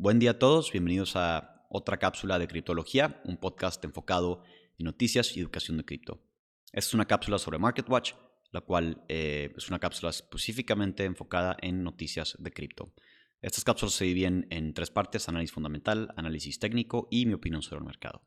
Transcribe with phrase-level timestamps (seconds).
[0.00, 4.44] Buen día a todos, bienvenidos a otra cápsula de criptología, un podcast enfocado
[4.78, 6.22] en noticias y educación de cripto.
[6.66, 8.12] Esta es una cápsula sobre MarketWatch,
[8.52, 12.94] la cual eh, es una cápsula específicamente enfocada en noticias de cripto.
[13.42, 17.80] Estas cápsulas se dividen en tres partes, análisis fundamental, análisis técnico y mi opinión sobre
[17.80, 18.22] el mercado.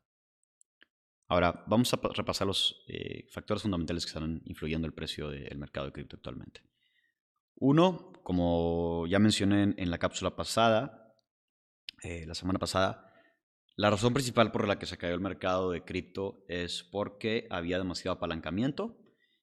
[1.26, 5.86] Ahora, vamos a repasar los eh, factores fundamentales que están influyendo el precio del mercado
[5.86, 6.60] de cripto actualmente.
[7.54, 11.01] Uno, como ya mencioné en la cápsula pasada,
[12.02, 13.06] eh, la semana pasada,
[13.76, 17.78] la razón principal por la que se cayó el mercado de cripto es porque había
[17.78, 18.98] demasiado apalancamiento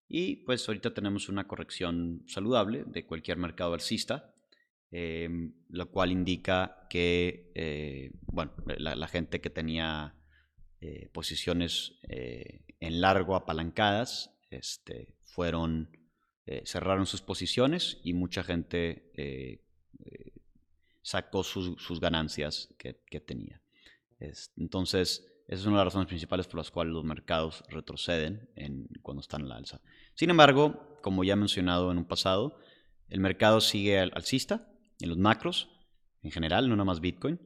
[0.10, 4.34] y pues ahorita tenemos una corrección saludable de cualquier mercado alcista,
[4.92, 10.16] em, lo cual indica que eh, bueno, la, gente que tenía
[10.82, 15.92] eh, posiciones en largo apalancadas este, fueron,
[16.66, 19.12] cerraron sus posiciones y mucha gente
[21.12, 23.62] sacó sus, ganancias que tenía
[24.58, 28.90] entonces, esa es una de las razones principales por las cuales los mercados retroceden en,
[29.02, 29.82] cuando están en la alza.
[30.14, 32.60] Sin embargo, como ya he mencionado en un pasado,
[33.08, 35.70] el mercado sigue alcista en los macros
[36.22, 37.40] en general, no nada más Bitcoin.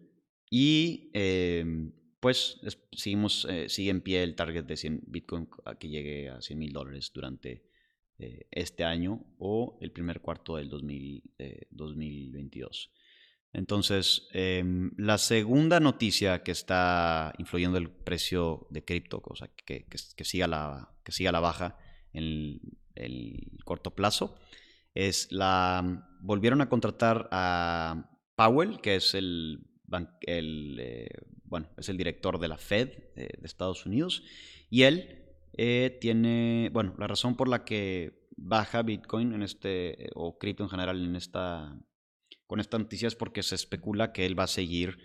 [0.49, 2.59] Y em, pues
[2.91, 5.47] seguimos, eh, sigue en pie el target de 100 Bitcoin
[5.79, 7.63] que llegue a 100 mil dólares durante
[8.19, 12.91] eh, este año o el primer cuarto del 2022.
[13.53, 19.85] Entonces, em, la segunda noticia que está influyendo el precio de cripto, o sea, que,
[19.85, 21.77] que, siga la, que siga la baja
[22.13, 22.59] en
[22.95, 24.35] el, corto plazo,
[24.95, 26.07] es la...
[26.19, 29.67] Volvieron a contratar a Powell, que es el,
[30.27, 31.09] eh,
[31.43, 34.23] bueno, es el director de la Fed de Estados Unidos,
[34.71, 35.23] y él
[35.55, 40.69] eh, tiene, bueno, la razón por la que baja Bitcoin en este, o cripto en
[40.69, 41.77] general en esta
[42.53, 44.99] con esta noticia es porque se especula que él va a seguir,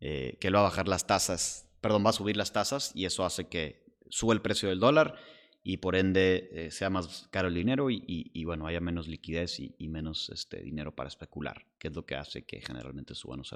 [0.00, 3.06] eh, que él va a bajar las tasas, perdón, va a subir las tasas y
[3.06, 5.14] eso hace que suba el precio del dólar
[5.62, 9.88] y por ende eh, sea más caro el dinero y, bueno, haya menos liquidez y,
[9.88, 13.54] menos este, dinero para especular, que es lo que hace que generalmente suban los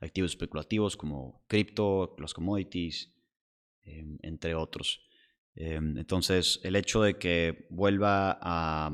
[0.00, 3.12] activos especulativos como cripto, los commodities,
[3.82, 5.02] em, entre otros.
[5.54, 8.90] Em, entonces, el hecho de que vuelva a,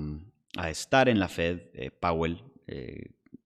[0.56, 2.43] a estar en la Fed, eh, Powell,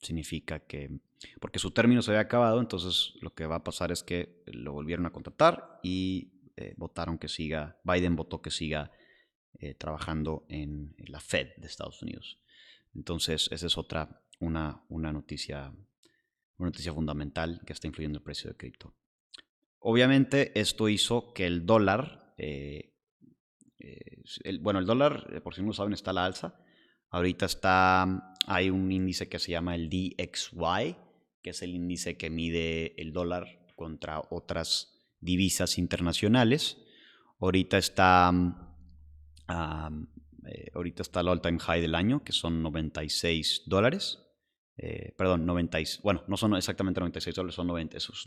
[0.00, 1.00] significa que,
[1.40, 4.72] porque su término se había acabado, entonces lo que va a pasar es que lo
[4.72, 8.90] volvieron a contratar y eh, votaron que siga, Biden votó que siga
[9.60, 12.40] eh, trabajando en, la Fed de Estados Unidos.
[12.94, 15.72] Entonces, esa es otra, una, una, noticia,
[16.56, 18.94] una noticia fundamental que está influyendo el precio de cripto.
[19.78, 22.94] Obviamente, esto hizo que el dólar, eh,
[24.60, 26.60] bueno, el dólar, por si no lo saben, está a la alza.
[27.10, 30.96] Ahorita está, hay un índice que se llama el DXY,
[31.42, 36.78] que es el índice que mide el dólar contra otras divisas internacionales.
[37.40, 38.32] Ahorita está,
[39.48, 44.18] eh, ahorita está el all-time high del año, que son 96 dólares.
[44.78, 47.96] Eh, perdón, 90, bueno, no son exactamente 96 dólares, son 90.
[47.98, 48.26] Eso es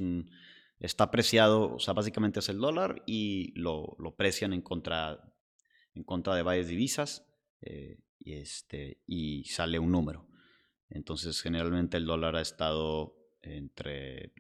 [0.80, 5.20] está apreciado, o sea, básicamente es el dólar y lo, lo precian en contra,
[5.94, 7.28] en contra de varias divisas.
[7.62, 10.28] Eh, y, este, y sale un número.
[10.90, 14.34] Entonces, generalmente el dólar ha estado entre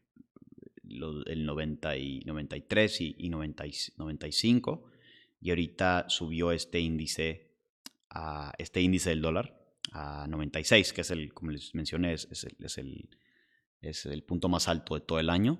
[0.83, 4.91] el 90 y 93 y, 95
[5.39, 7.55] y ahorita subió este índice
[8.09, 9.57] a este índice del dólar
[9.93, 13.09] a 96 que es el como les mencioné es, es, el, es, el,
[13.81, 15.59] es el punto más alto de todo el año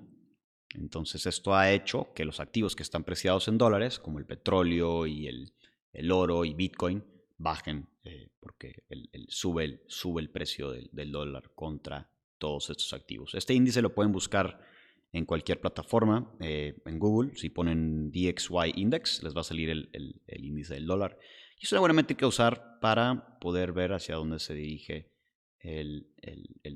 [0.74, 5.06] entonces esto ha hecho que los activos que están preciados en dólares como el petróleo
[5.06, 5.54] y el,
[5.92, 7.02] el oro y bitcoin
[7.38, 13.34] bajen eh, porque el, sube, el, sube el precio del, dólar contra todos estos activos.
[13.34, 14.60] Este índice lo pueden buscar
[15.12, 20.22] en cualquier plataforma, eh, en Google, si ponen DXY Index, les va a salir el,
[20.26, 21.18] índice del dólar.
[21.60, 25.12] Y es una buena métrica usar para poder ver hacia dónde se dirige
[25.60, 26.08] el,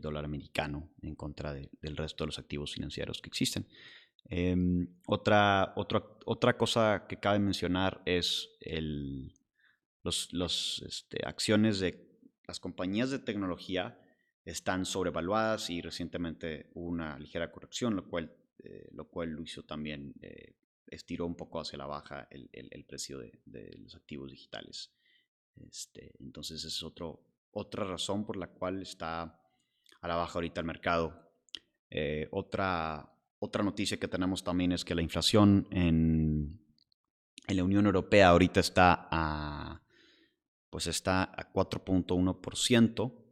[0.00, 3.66] dólar americano en contra del resto de los activos financieros que existen.
[4.28, 9.32] Em, otra, otra, otra cosa que cabe mencionar es el,
[10.32, 12.06] las este, acciones de
[12.46, 13.98] las compañías de tecnología
[14.44, 18.32] están sobrevaluadas y recientemente hubo una ligera corrección, lo cual,
[18.62, 20.54] eh, lo cual lo hizo también, eh,
[20.86, 24.92] estiró un poco hacia la baja el, el, precio de, de, los activos digitales.
[25.68, 29.42] Este, entonces, esa es otro, otra razón por la cual está
[30.00, 31.32] a la baja ahorita el mercado.
[31.90, 36.60] Eh, otra, otra noticia que tenemos también es que la inflación en,
[37.48, 39.82] en la Unión Europea ahorita está a
[40.70, 43.22] pues está a 4.1%,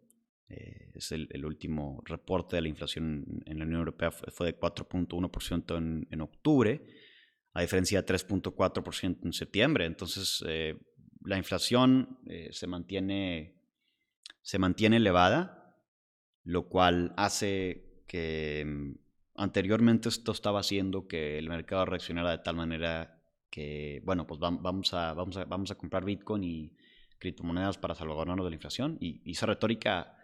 [0.49, 6.07] es el, último reporte de la inflación en la Unión Europea, fue, de 4.1% en,
[6.11, 6.85] en octubre,
[7.53, 9.87] a diferencia de 3.4% en septiembre.
[9.87, 10.45] Entonces,
[11.25, 12.19] la inflación
[12.51, 13.57] se, mantiene,
[14.43, 15.65] se mantiene elevada,
[16.45, 18.95] lo cual hace que mm,
[19.37, 24.93] anteriormente esto estaba haciendo que el mercado reaccionara de tal manera que, bueno, pues vamos
[24.95, 26.77] a, vamos a, vamos a comprar Bitcoin y
[27.25, 28.99] criptomonedas para salvaguardarnos de la inflación.
[29.01, 30.17] Y, esa retórica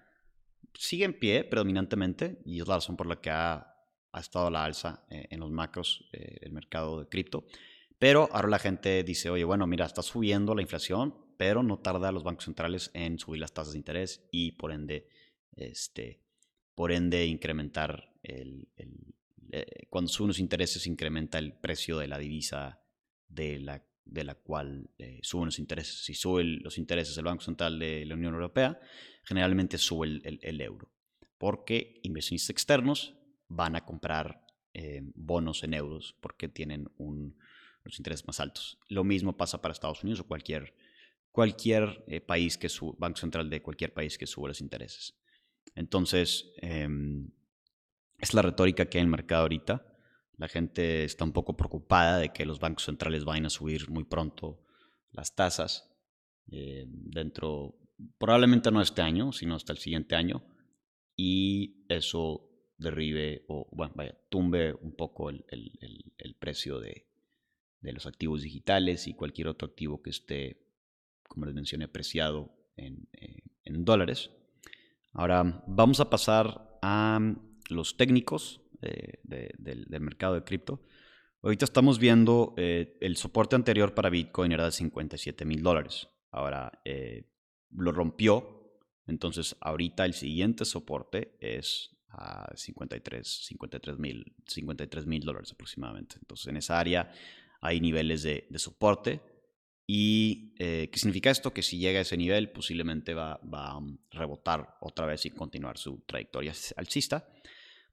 [0.75, 3.75] sigue en pie predominantemente y es la razón por la que ha,
[4.13, 7.47] ha estado a la alza eh, en los macros eh, el mercado de cripto.
[7.99, 12.13] Pero ahora la gente dice, oye, bueno, mira, está subiendo la inflación, pero no tarda
[12.13, 15.09] los bancos centrales en subir las tasas de interés y por ende,
[15.57, 16.23] este,
[16.75, 18.69] por ende incrementar el,
[19.53, 22.83] eh, cuando suben los intereses incrementa el precio de la divisa
[23.29, 26.05] de la, de la cual eh, suben los intereses.
[26.05, 28.79] Si suben los intereses del Banco Central de la Unión Europea,
[29.25, 30.91] generalmente sube el, euro,
[31.39, 33.15] porque inversionistas externos
[33.49, 36.89] van a comprar eh, bonos en euros porque tienen
[37.85, 38.79] los intereses más altos.
[38.89, 40.75] Lo mismo pasa para Estados Unidos o cualquier,
[41.33, 45.15] cualquier país que su Banco Central de cualquier país que sube los intereses.
[45.75, 47.31] Entonces, em,
[48.19, 49.90] es la retórica que hay en el mercado ahorita.
[50.41, 54.05] La gente está un poco preocupada de que los bancos centrales vayan a subir muy
[54.05, 54.65] pronto
[55.13, 55.93] las tasas
[56.51, 57.79] eh, dentro,
[58.17, 60.43] probablemente no este año, sino hasta el siguiente año,
[61.15, 62.49] y eso
[62.79, 65.45] derribe o, bueno, vaya, tumbe un poco el,
[66.39, 67.07] precio de,
[67.83, 70.67] los activos digitales y cualquier otro activo que esté,
[71.29, 74.31] como les mencioné, apreciado en, eh, en dólares.
[75.13, 77.21] Ahora vamos a pasar a
[77.69, 80.81] los técnicos eh, del, mercado de cripto.
[81.43, 86.09] Ahorita estamos viendo eh, el soporte anterior para Bitcoin era de 57 mil dólares.
[86.31, 87.31] Ahora eh,
[87.71, 88.81] lo rompió.
[89.07, 96.17] Entonces ahorita el siguiente soporte es a 53 mil 53 mil dólares aproximadamente.
[96.19, 97.13] Entonces en esa área
[97.61, 99.21] hay niveles de, soporte.
[99.87, 101.53] ¿Y qué significa esto?
[101.53, 103.81] Que si llega a ese nivel, posiblemente va, va, a
[104.13, 107.27] rebotar otra vez y continuar su trayectoria alcista.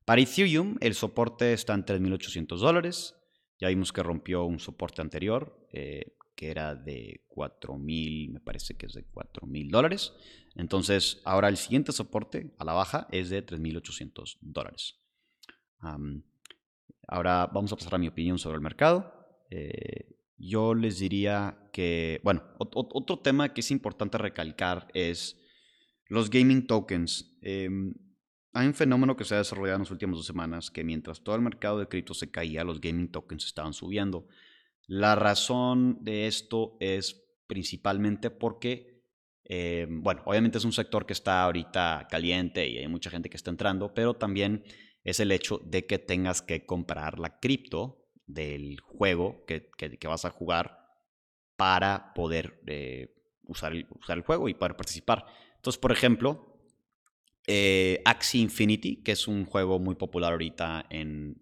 [0.08, 3.14] Para Ethereum, el soporte está en 3.800 dólares.
[3.60, 8.86] Ya vimos que rompió un soporte anterior, eh, que era de 4.000, me parece que
[8.86, 10.14] es de 4.000 dólares.
[10.56, 14.96] Entonces, ahora el siguiente soporte a la baja es de 3.800 dólares.
[17.10, 19.14] ahora vamos a pasar a mi opinión sobre el mercado.
[19.50, 25.38] Eh, yo les diría que, bueno, otro tema que es importante recalcar es
[26.06, 27.38] los gaming tokens.
[27.42, 27.94] Em,
[28.58, 31.36] hay un fenómeno que se ha desarrollado en las últimas dos semanas, que mientras todo
[31.36, 34.28] el mercado de cripto se caía, los gaming tokens estaban subiendo.
[34.88, 39.04] La razón de esto es principalmente porque,
[39.44, 43.38] eh, bueno, obviamente es un sector que está ahorita caliente y hay mucha gente que
[43.38, 44.64] está entrando, pero también
[45.04, 49.70] es el hecho de que tengas que comprar la cripto del juego que,
[50.08, 50.80] vas a jugar
[51.56, 53.14] para poder eh,
[53.44, 55.26] usar, usar el juego y poder participar.
[55.58, 56.57] Entonces, por ejemplo,
[57.48, 61.40] eh, Axie Infinity, que es un juego muy popular ahorita en,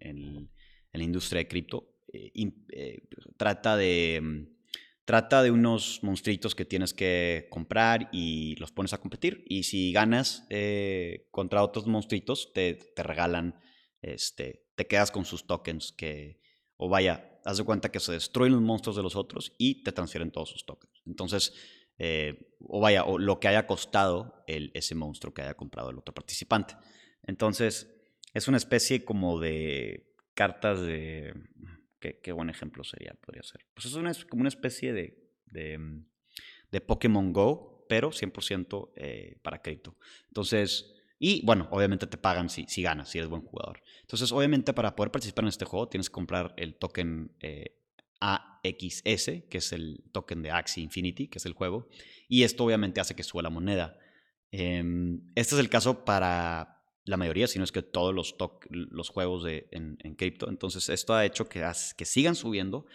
[0.93, 2.31] la industria de cripto, eh,
[2.71, 3.01] eh,
[3.37, 4.21] trata de...
[4.21, 4.55] Mm,
[5.03, 9.45] trata de unos monstruitos que tienes que comprar y los pones a competir.
[9.47, 10.47] Y si ganas
[11.29, 13.53] contra otros monstruitos, te, te, regalan,
[14.01, 16.39] este, te quedas con sus tokens que,
[16.77, 19.91] o vaya, haz de cuenta que se destruyen los monstruos de los otros y te
[19.91, 21.03] transfieren todos sus tokens.
[21.05, 21.53] Entonces,
[21.97, 25.97] eh, o vaya, o lo que haya costado el, ese monstruo que haya comprado el
[25.97, 26.75] otro participante.
[27.23, 27.91] Entonces,
[28.33, 31.33] es una especie como de cartas de...
[31.99, 33.15] ¿Qué, buen ejemplo sería?
[33.19, 33.65] Podría ser.
[33.73, 36.05] Pues es una, como una especie de, de, mm,
[36.71, 39.97] de Pokémon Go, pero 100% eh, para crédito.
[40.27, 43.81] Entonces, y bueno, obviamente te pagan si, si ganas, si eres buen jugador.
[44.01, 47.77] Entonces, obviamente para poder participar en este juego tienes que comprar el token eh,
[48.19, 51.87] AXS, que es el token de Axie Infinity, que es el juego,
[52.27, 53.97] y esto obviamente hace que suba la moneda.
[54.51, 58.35] Em, este es el caso para la mayoría, si no es que todos los,
[58.69, 60.49] los juegos de, en, cripto.
[60.49, 61.63] Entonces, esto ha hecho que,
[61.97, 62.87] que sigan subiendo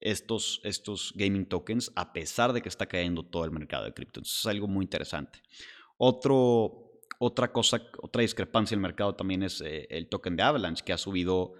[0.00, 4.20] estos, estos gaming tokens a pesar de que está cayendo todo el mercado de cripto.
[4.20, 5.40] Entonces, es algo muy interesante.
[5.96, 10.92] Otra cosa, otra discrepancia en el mercado también es eh, el token de Avalanche, que
[10.92, 11.54] ha subido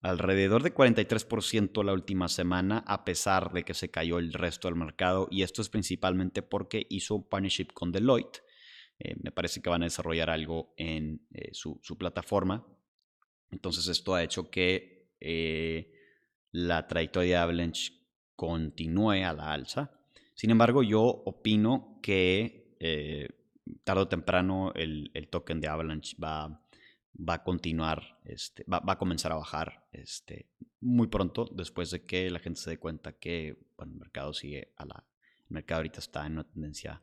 [0.00, 4.76] alrededor de 43% la última semana, a pesar de que se cayó el resto del
[4.76, 5.28] mercado.
[5.30, 8.42] Y esto es principalmente porque hizo un partnership con Deloitte.
[9.00, 12.66] Eh, me parece que van a desarrollar algo en eh, su, plataforma.
[13.50, 15.92] Entonces esto ha hecho que eh,
[16.52, 17.92] la trayectoria de Avalanche
[18.36, 19.92] continúe a la alza.
[20.34, 22.68] Sin embargo, yo opino que
[23.82, 26.64] tarde o temprano el, token de Avalanche va,
[27.18, 30.48] va a continuar, este, va, a comenzar a bajar este,
[30.80, 34.84] muy pronto después de que la gente se dé cuenta que el mercado sigue a
[34.84, 35.04] la...
[35.48, 37.02] El mercado ahorita está en una tendencia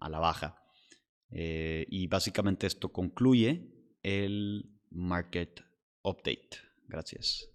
[0.00, 0.62] a la baja.
[1.30, 3.66] Eh, y básicamente esto concluye
[4.02, 5.62] el Market
[6.02, 6.58] Update.
[6.86, 7.53] Gracias.